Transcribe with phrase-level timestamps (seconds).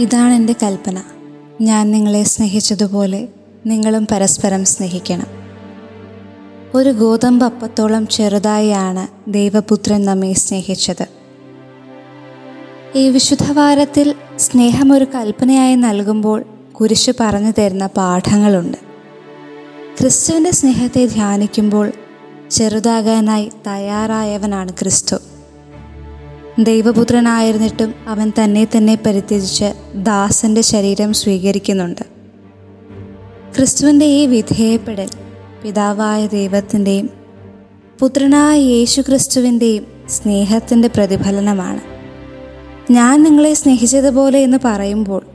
[0.00, 1.02] ഇതാണ് എന്റെ കൽപ്പന.
[1.60, 3.28] ഞാൻ നിങ്ങളെ സ്നേഹിച്ചതുപോലെ
[3.66, 5.26] നിങ്ങളും പരസ്പരം സ്നേഹിക്കണം.
[6.74, 11.06] ഒരു ഗോതമ്പ് അപ്പത്തോളം ചെറുതായാണ് ദൈവപുത്രൻ നമ്മെ സ്നേഹിച്ചത്.
[12.94, 16.44] ഈ വിശുദ്ധവാരത്തിൽ സ്നേഹം ഒരു കൽപ്പനയായി നൽകുമ്പോൾ
[16.80, 18.78] കുരിശ് പറഞ്ഞു തരുന്ന പാഠങ്ങളുണ്ട്.
[20.00, 21.92] ക്രിസ്തുവിന്റെ സ്നേഹത്തെ ധ്യാനിക്കുമ്പോൾ
[22.50, 25.16] ചെറുതാകാനായി തയ്യാറായവനാണ് ക്രിസ്തു.
[26.58, 32.02] ദൈവപുത്രനായിരുന്നിട്ടും അവൻ തന്നെ തന്നെ പരിത്യജിച്ച് ദാസന്റെ ശരീരം സ്വീകരിക്കുന്നുണ്ട്.
[33.56, 35.08] ക്രിസ്തുവിന്റെ ഈ വിധേയപ്പെടൽ
[35.62, 37.10] പിതാവായ ദൈവത്തിന്റെയും
[37.98, 41.80] പുത്രനായ യേശു ക്രിസ്തുവിന്റെയും സ്നേഹത്തിന്റെ പ്രതിഫലനമാണ്.
[42.92, 45.26] ഞാൻ നിങ്ങളെ സ്നേഹിച്ചതുപോലെ എന്ന് പറയുമ്പോൾ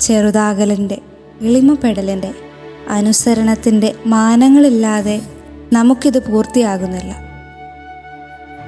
[0.00, 0.98] ചെറുതാകലിന്റെ
[1.40, 2.34] എളിമപ്പെടലിന്റെ
[2.88, 5.22] അനുസരണത്തിന്റെ മാനങ്ങളില്ലാതെ
[5.72, 7.16] നമുക്കിത് പൂർത്തിയാകുന്നില്ല.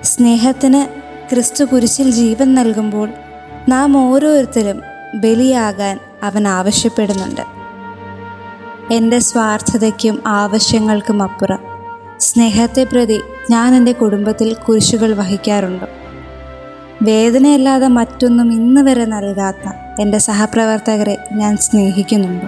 [0.02, 1.01] സ്നേഹത്തിന്
[1.32, 3.08] ക്രിസ്തു കുരിശിൽ ജീവൻ നൽകുമ്പോൾ
[3.68, 4.82] നാം ഓരോരുത്തരും
[5.14, 7.40] ബലിയാകാൻ അവൻ ആവശ്യപ്പെടുന്നുണ്ട്.
[8.94, 11.58] എന്റെ സ്വാർത്ഥതയ്ക്കും ആവശ്യങ്ങൾക്കും അപ്പുറം
[12.20, 13.20] സ്നേഹത്തെ പ്രതി
[13.50, 15.84] ഞാൻ എന്റെ കുടുംബത്തിൽ കുരിശുകൾ വഹിക്കാറുണ്ട്.
[17.02, 22.46] വേദനയല്ലാതെ മറ്റൊന്നും ഇന്ന് വരെ നൽകാത്ത എന്റെ സഹപ്രവർത്തകരെ ഞാൻ സ്നേഹിക്കുന്നുണ്ട്.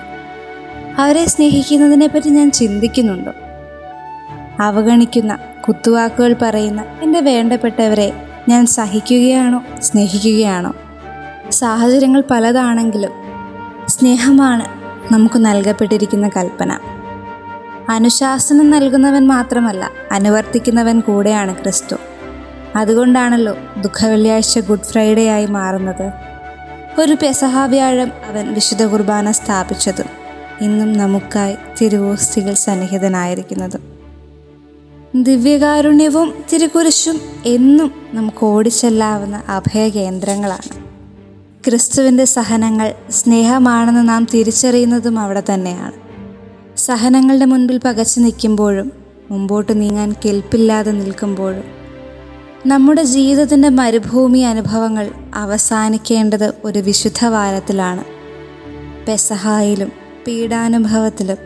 [1.00, 3.30] അവരെ സ്നേഹിക്കുന്നതിനെപ്പറ്റി ഞാൻ ചിന്തിക്കുന്നുണ്ട്.
[4.62, 8.12] അവഗണിക്കുന്ന കുത്തുവാക്കുകൾ പറയുന്ന എന്റെ വേണ്ടപ്പെട്ടവരെ
[8.48, 9.62] ഞാൻ സഹിക്കുകയാണോ?
[9.82, 10.74] സ്നേഹിക്കുകയാണോ?
[11.50, 13.10] സാഹചര്യങ്ങൾ പലതാണെങ്കിലും
[13.88, 14.64] സ്നേഹമാണ്
[15.14, 16.78] നമുക്ക് നൽകപ്പെട്ടിരിക്കുന്ന കൽപ്പന.
[17.88, 21.96] അനുശാസനം നൽകുന്നവൻ മാത്രമല്ല അനുവർത്തിക്കുന്നവൻ കൂടെയാണ് ക്രിസ്തു.
[22.76, 26.12] അതുകൊണ്ടാണല്ലോ ദുഃഖവെള്ളിയാഴ്ച ഗുഡ് ഫ്രൈഡേ ആയി മാറുന്നത്.
[27.00, 30.06] ഒരു പെസഹാവ്യാഴം അവൻ വിശുദ്ധ കുർബാന സ്ഥാപിച്ചതും
[30.60, 33.93] ഇന്നും നമുക്കായി തിരുവോസ്തികൾ സന്നിഹിതനായിരിക്കുന്നതും.
[35.14, 40.82] ദിവ്യകാരുണ്യവും തിരുക്കുരിശും എന്നും നമുക്ക് ഓടിച്ചെല്ലാവുന്ന അഭയകേന്ദ്രങ്ങളാണ്.
[41.66, 45.92] ക്രിസ്തുവിന്റെ സഹനങ്ങൾ സ്നേഹമാണെന്ന് നാം തിരിച്ചറിയുന്നതും അവിടെ തന്നെയാണ്.
[46.76, 48.92] സഹനങ്ങളുടെ മുൻപിൽ പകച്ചു നിൽക്കുമ്പോഴും
[49.30, 51.64] മുമ്പോട്ട് നീങ്ങാൻ കെൽപ്പില്ലാതെ നിൽക്കുമ്പോഴും
[52.66, 58.04] നമ്മുടെ ജീവിതത്തിന്റെ മരുഭൂമി അനുഭവങ്ങൾ അവസാനിക്കേണ്ടത് ഒരു വിശുദ്ധ വാരത്തിലാണ്.
[59.08, 59.92] പെസഹായിലും
[60.26, 61.36] പീഡാനുഭവത്തിലും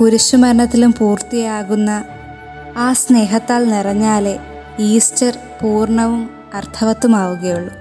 [0.00, 2.04] കുരിശുമരണത്തിലും പൂർത്തിയാകുന്ന
[2.76, 4.38] ആ സ്നേഹത്താൽ നിറഞ്ഞാലേ
[4.78, 7.74] ഈസ്റ്റർ പൂർണവും അർത്ഥവത്തുമാവുകയുള്ളൂ.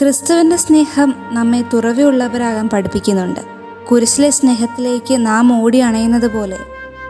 [0.00, 3.40] ക്രിസ്തുവിന്റെ സ്നേഹം നമ്മെ തുറവിയുള്ളവരാകാൻ പഠിപ്പിക്കുന്നുണ്ട്.
[3.84, 6.58] കുരിശിലെ സ്നേഹത്തിലേക്ക് നാം ഓടി അണയുന്നത് പോലെ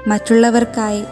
[0.06, 1.04] മറ്റുള്ളവർക്കായി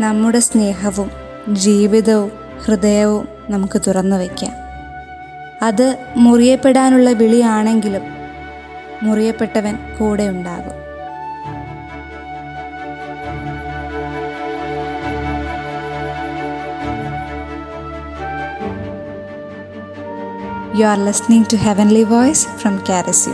[0.00, 1.10] നമ്മുടെ സ്നേഹവും
[1.48, 2.32] ജീവിതവും
[2.64, 4.52] ഹൃദയവും നമുക്ക് തുറന്നു വയ്ക്കാം.
[5.62, 8.02] അത് മുറിയപ്പെടാനുള്ള വിളിയാണെങ്കിലും
[9.02, 10.81] മുറിയപ്പെട്ടവൻ കൂടെ ഉണ്ടാകും.
[20.74, 23.26] You are listening to Heavenly Voice from Caris